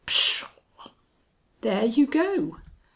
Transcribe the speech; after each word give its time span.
"Pshaw!" 0.03 0.49
"There 1.61 1.85
you 1.85 2.07
go!" 2.07 2.57